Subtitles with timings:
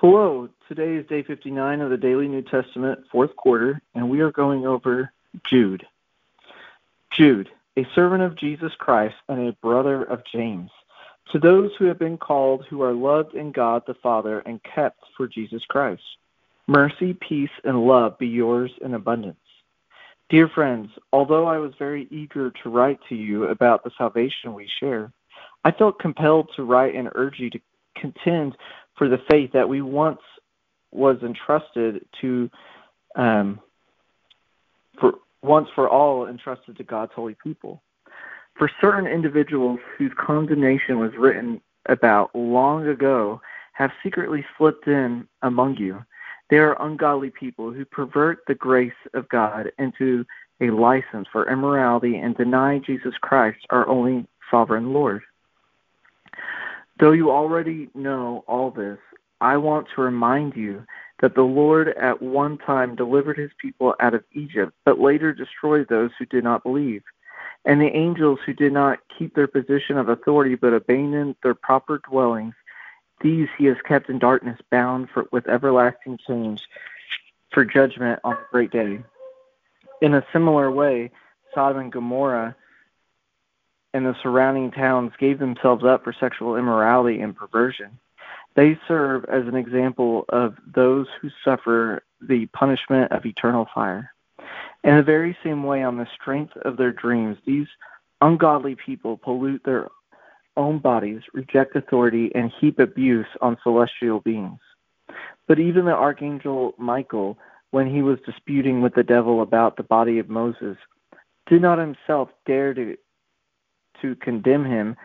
[0.00, 4.30] Hello, today is day 59 of the Daily New Testament, fourth quarter, and we are
[4.30, 5.10] going over
[5.50, 5.84] Jude.
[7.10, 10.70] Jude, a servant of Jesus Christ and a brother of James,
[11.32, 15.02] to those who have been called, who are loved in God the Father and kept
[15.16, 16.04] for Jesus Christ.
[16.68, 19.36] Mercy, peace, and love be yours in abundance.
[20.30, 24.70] Dear friends, although I was very eager to write to you about the salvation we
[24.78, 25.10] share,
[25.64, 27.60] I felt compelled to write and urge you to
[27.96, 28.56] contend
[28.98, 30.20] for the faith that we once
[30.90, 32.50] was entrusted to
[33.16, 33.60] um,
[35.00, 37.82] for once for all entrusted to God's holy people.
[38.58, 43.40] For certain individuals whose condemnation was written about long ago
[43.72, 46.04] have secretly slipped in among you.
[46.50, 50.24] They are ungodly people who pervert the grace of God into
[50.60, 55.22] a license for immorality and deny Jesus Christ, our only sovereign Lord.
[56.98, 58.98] Though you already know all this,
[59.40, 60.84] I want to remind you
[61.20, 65.88] that the Lord at one time delivered his people out of Egypt, but later destroyed
[65.88, 67.02] those who did not believe.
[67.64, 72.00] And the angels who did not keep their position of authority but abandoned their proper
[72.08, 72.54] dwellings,
[73.20, 76.66] these he has kept in darkness, bound for, with everlasting chains
[77.52, 79.00] for judgment on the great day.
[80.00, 81.10] In a similar way,
[81.54, 82.54] Sodom and Gomorrah
[83.94, 87.98] and the surrounding towns gave themselves up for sexual immorality and perversion.
[88.54, 94.12] They serve as an example of those who suffer the punishment of eternal fire.
[94.84, 97.66] In the very same way, on the strength of their dreams, these
[98.20, 99.88] ungodly people pollute their
[100.56, 104.58] own bodies, reject authority, and heap abuse on celestial beings.
[105.46, 107.38] But even the archangel Michael,
[107.70, 110.76] when he was disputing with the devil about the body of Moses,
[111.46, 112.96] did not himself dare to
[114.02, 114.96] to condemn him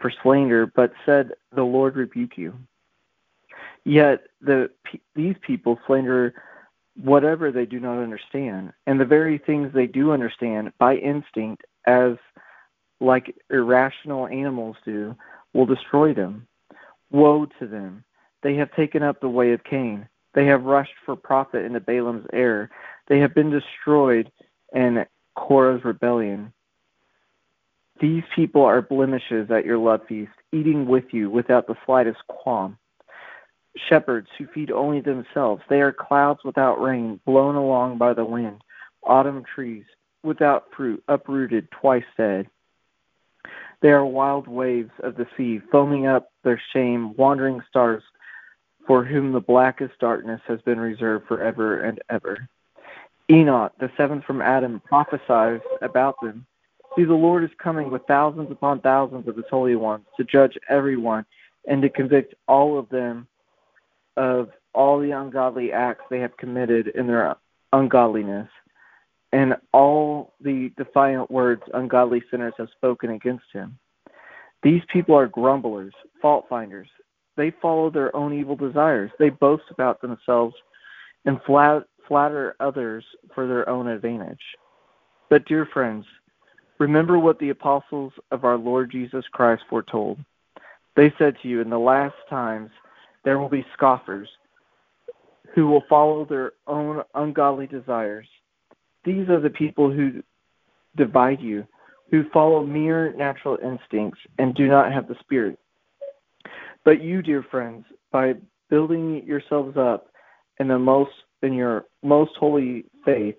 [0.00, 2.54] for slander, but said, "The Lord rebuke you."
[3.84, 4.70] Yet the
[5.14, 6.34] these people slander
[7.02, 12.16] whatever they do not understand, and the very things they do understand by instinct, as
[13.00, 15.16] like irrational animals do,
[15.52, 16.46] will destroy them.
[17.10, 18.04] Woe to them!
[18.42, 20.08] They have taken up the way of Cain.
[20.34, 22.70] They have rushed for profit into Balaam's error.
[23.06, 24.30] They have been destroyed
[24.74, 26.52] in Korah's rebellion.
[28.00, 32.78] These people are blemishes at your love feast, eating with you without the slightest qualm.
[33.88, 38.62] Shepherds who feed only themselves, they are clouds without rain, blown along by the wind,
[39.02, 39.84] autumn trees
[40.22, 42.48] without fruit, uprooted, twice dead.
[43.80, 48.02] They are wild waves of the sea, foaming up their shame, wandering stars
[48.86, 52.48] for whom the blackest darkness has been reserved forever and ever.
[53.30, 56.46] Enoch, the seventh from Adam, prophesies about them
[56.98, 60.58] See, the Lord is coming with thousands upon thousands of his holy ones to judge
[60.68, 61.24] everyone
[61.68, 63.28] and to convict all of them
[64.16, 67.36] of all the ungodly acts they have committed in their
[67.72, 68.48] ungodliness
[69.32, 73.78] and all the defiant words ungodly sinners have spoken against him.
[74.64, 76.88] These people are grumblers, fault finders.
[77.36, 79.12] They follow their own evil desires.
[79.20, 80.56] They boast about themselves
[81.24, 83.04] and flatter others
[83.36, 84.42] for their own advantage.
[85.30, 86.04] But, dear friends,
[86.78, 90.18] Remember what the apostles of our Lord Jesus Christ foretold.
[90.96, 92.70] They said to you, In the last times
[93.24, 94.28] there will be scoffers
[95.54, 98.26] who will follow their own ungodly desires.
[99.04, 100.22] These are the people who
[100.96, 101.66] divide you,
[102.10, 105.58] who follow mere natural instincts and do not have the Spirit.
[106.84, 108.34] But you, dear friends, by
[108.70, 110.08] building yourselves up
[110.60, 111.10] in the most
[111.42, 113.36] in your most holy faith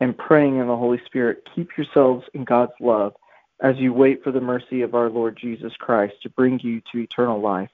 [0.00, 3.14] and praying in the Holy Spirit, keep yourselves in God's love
[3.62, 6.98] as you wait for the mercy of our Lord Jesus Christ to bring you to
[6.98, 7.70] eternal life.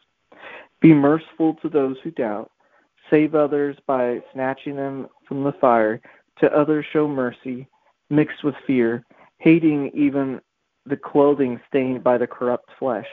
[0.81, 2.51] Be merciful to those who doubt.
[3.09, 6.01] Save others by snatching them from the fire.
[6.41, 7.69] To others, show mercy,
[8.11, 9.05] mixed with fear,
[9.39, 10.41] hating even
[10.85, 13.07] the clothing stained by the corrupt flesh.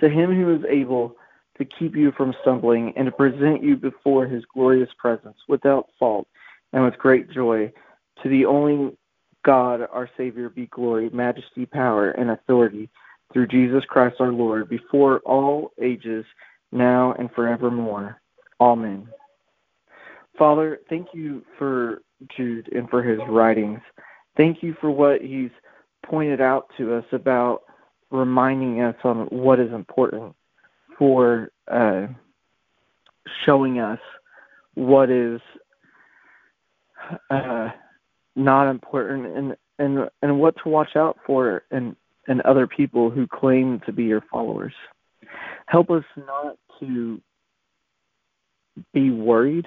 [0.00, 1.16] To him who is able
[1.56, 6.28] to keep you from stumbling and to present you before his glorious presence without fault
[6.72, 7.72] and with great joy.
[8.22, 8.96] To the only
[9.44, 12.88] God, our Savior, be glory, majesty, power, and authority
[13.32, 16.24] through Jesus Christ our Lord, before all ages,
[16.72, 18.20] now and forevermore.
[18.60, 19.08] Amen.
[20.38, 22.02] Father, thank you for
[22.36, 23.80] Jude and for his writings.
[24.36, 25.50] Thank you for what he's
[26.04, 27.62] pointed out to us about
[28.10, 30.34] reminding us on what is important
[30.98, 32.06] for uh,
[33.44, 33.98] showing us
[34.74, 35.40] what is
[37.30, 37.70] uh,
[38.36, 41.96] not important and and and what to watch out for in
[42.28, 44.74] in other people who claim to be your followers.
[45.66, 47.20] Help us not to
[48.92, 49.66] be worried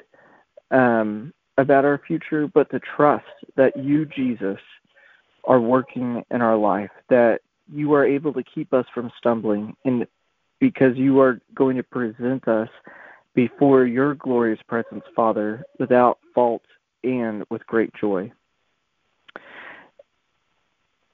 [0.69, 3.25] um, about our future, but to trust
[3.55, 4.59] that you, Jesus,
[5.43, 7.41] are working in our life, that
[7.73, 10.05] you are able to keep us from stumbling, and
[10.59, 12.69] because you are going to present us
[13.33, 16.63] before your glorious presence, Father, without fault
[17.03, 18.31] and with great joy.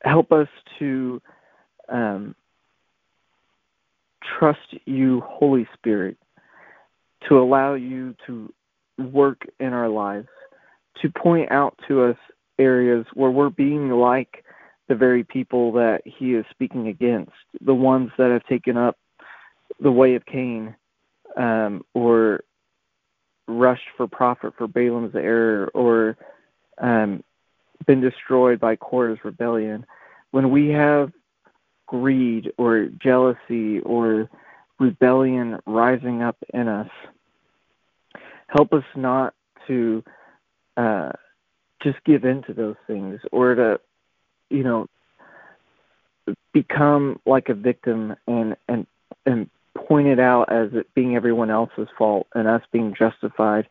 [0.04, 0.48] Help us
[0.80, 1.22] to
[1.89, 2.36] um,
[4.39, 6.18] trust you, Holy Spirit,
[7.28, 8.51] to allow you to
[8.98, 10.28] work in our lives,
[11.01, 12.18] to point out to us
[12.60, 14.44] areas where we're being like
[14.88, 17.31] the very people that he is speaking against,
[17.62, 18.98] the ones that have taken up
[19.80, 20.75] the way of Cain
[21.36, 22.42] um, or
[23.48, 26.18] rushed for profit for Balaam's error or
[26.80, 27.24] um,
[27.86, 29.86] been destroyed by Korah's rebellion.
[30.32, 31.12] When we have
[31.86, 34.30] greed or jealousy or
[34.80, 36.90] rebellion rising up in us,
[38.48, 39.34] help us not
[39.68, 40.04] to
[40.76, 41.12] uh,
[41.82, 43.80] just give in to those things or to,
[44.50, 44.88] you know,
[46.54, 48.86] become like a victim and and
[49.26, 49.50] and
[49.88, 53.68] point it out as it being everyone else's fault and us being justified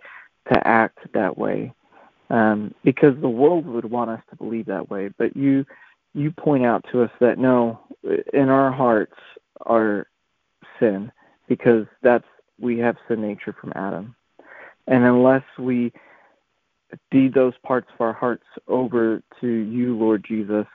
[0.53, 1.73] to act that way.
[2.31, 5.65] Um, because the world would want us to believe that way, but you
[6.13, 7.79] you point out to us that no,
[8.33, 9.15] in our hearts
[9.61, 10.09] are
[10.81, 11.13] sin
[11.47, 12.25] because that's
[12.59, 14.17] we have sin nature from Adam,
[14.89, 15.93] and unless we
[17.13, 20.67] deed those parts of our hearts over to you, Lord Jesus,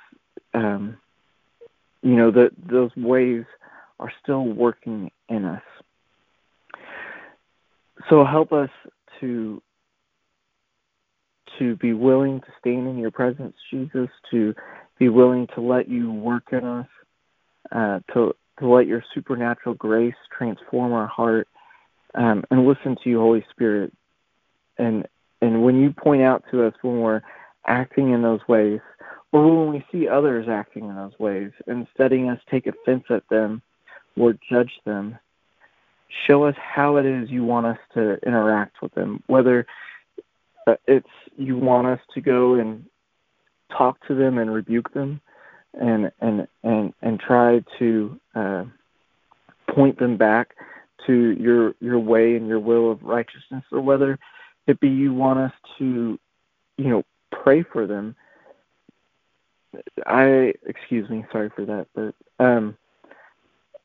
[0.54, 0.96] um,
[2.02, 3.44] you know that those ways
[4.02, 5.62] are still working in us.
[8.10, 8.70] So help us
[9.20, 9.62] to
[11.60, 14.56] to be willing to stand in your presence, Jesus, to
[14.98, 16.88] be willing to let you work in us,
[17.72, 21.48] uh, to to let your supernatural grace transform our heart,
[22.16, 23.94] um, and listen to you, Holy Spirit.
[24.78, 25.08] And
[25.42, 27.22] and when you point out to us when we're
[27.68, 28.80] acting in those ways,
[29.32, 33.24] or when we see others acting in those ways, and setting us take offense at
[33.30, 33.62] them
[34.18, 35.18] or judge them.
[36.28, 39.66] Show us how it is you want us to interact with them, whether
[40.68, 42.86] uh, it's you want us to go and
[43.76, 45.22] talk to them and rebuke them
[45.74, 48.66] and and and and try to uh,
[49.70, 50.56] point them back
[51.08, 54.20] to your your way and your will of righteousness or whether
[54.68, 56.20] it be you want us to
[56.78, 58.16] you know pray for them
[60.06, 62.78] i excuse me sorry for that but um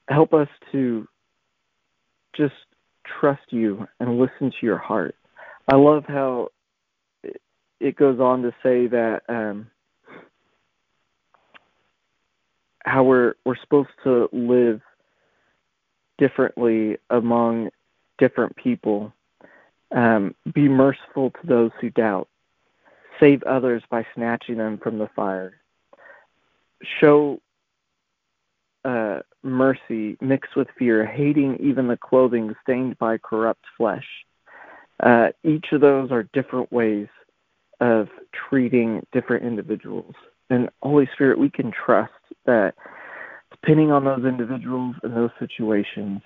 [0.09, 1.07] help us to
[2.35, 2.55] just
[3.21, 5.15] trust you and listen to your heart.
[5.69, 6.51] I love how
[7.81, 9.71] it goes on to say that um,
[12.85, 14.81] how we're we're supposed to live
[16.19, 17.71] differently among
[18.19, 19.13] different people.
[19.95, 22.29] Um, be merciful to those who doubt.
[23.21, 25.55] Save others by snatching them from the fire.
[27.01, 27.41] Show
[28.85, 34.07] uh, mercy mixed with fear, hating even the clothing stained by corrupt flesh.
[35.01, 37.09] Uh, each of those are different ways
[37.81, 38.09] of
[38.49, 40.15] treating different individuals.
[40.49, 42.13] And Holy Spirit, we can trust
[42.47, 42.75] that
[43.51, 46.23] depending on those individuals and those situations,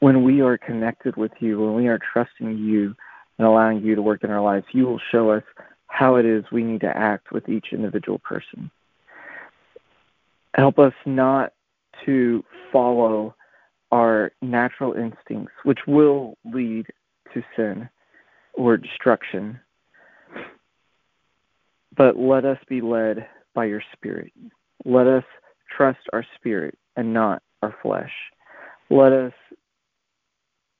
[0.00, 2.94] when we are connected with you, when we are trusting you
[3.38, 5.44] and allowing you to work in our lives, you will show us
[5.86, 8.70] how it is we need to act with each individual person
[10.54, 11.52] help us not
[12.06, 13.34] to follow
[13.90, 16.86] our natural instincts, which will lead
[17.34, 17.88] to sin
[18.54, 19.58] or destruction.
[21.96, 24.32] But let us be led by your Spirit.
[24.84, 25.24] Let us
[25.74, 28.12] trust our spirit and not our flesh.
[28.90, 29.32] Let us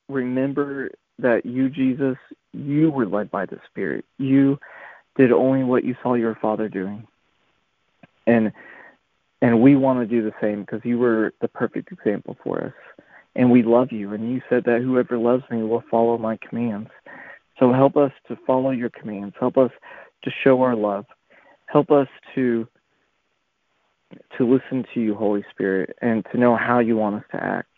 [0.08, 2.16] remember that you, Jesus,
[2.52, 4.04] you were led by the Spirit.
[4.18, 4.58] You
[5.16, 7.06] did only what you saw your Father doing.
[8.26, 8.52] And
[9.42, 12.72] and we want to do the same because you were the perfect example for us.
[13.34, 14.12] And we love you.
[14.12, 16.90] And you said that whoever loves me will follow my commands.
[17.58, 19.34] So help us to follow your commands.
[19.38, 19.72] Help us
[20.22, 21.06] to show our love.
[21.66, 22.66] Help us to
[24.37, 27.68] to listen to you, Holy Spirit, and to know how you want us to act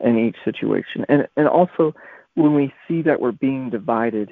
[0.00, 1.04] in each situation.
[1.08, 1.94] And and also
[2.34, 4.30] when we see that we're being divided,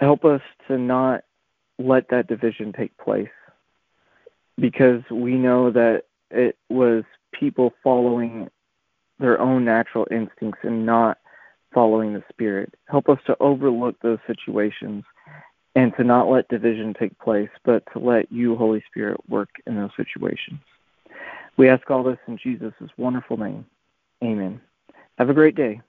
[0.00, 1.22] help us to not
[1.78, 3.28] let that division take place
[4.58, 8.48] because we know that it was people following
[9.18, 11.18] their own natural instincts and not
[11.72, 12.74] following the Spirit.
[12.86, 15.04] Help us to overlook those situations
[15.74, 19.76] and to not let division take place, but to let you, Holy Spirit, work in
[19.76, 20.60] those situations.
[21.56, 23.66] We ask all this in Jesus' wonderful name.
[24.22, 24.60] Amen.
[25.18, 25.80] Have a great day.